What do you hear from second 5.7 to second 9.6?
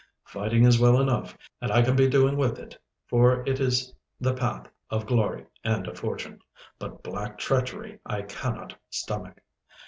of fortune. But black treachery I cannot stomach.